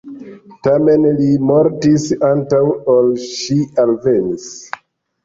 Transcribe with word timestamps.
Tamen, 0.67 1.03
li 1.17 1.27
mortis 1.49 2.05
antaŭ 2.29 2.63
ol 2.95 3.11
ŝi 3.27 3.59
alvenis. 3.85 4.49